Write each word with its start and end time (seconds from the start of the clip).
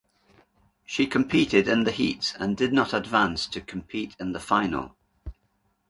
She 0.83 1.05
competed 1.05 1.67
in 1.67 1.83
the 1.83 1.91
heats 1.91 2.33
and 2.39 2.57
did 2.57 2.73
not 2.73 2.91
advance 2.91 3.45
to 3.45 3.61
compete 3.61 4.15
in 4.19 4.31
the 4.31 4.39
final. 4.39 4.95